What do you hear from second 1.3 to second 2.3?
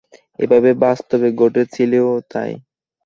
ঘটেছিলও